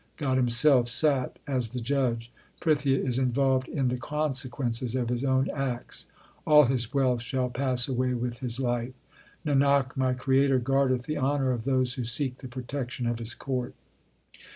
[0.17, 2.31] God Himself sat as the judge.
[2.59, 6.07] Prithia is involved in the consequences of his own acts;
[6.43, 8.93] All his wealth shall pass away with his life.
[9.45, 13.75] Nanak, my Creator guardeth the honour of those Who seek the protection of His court.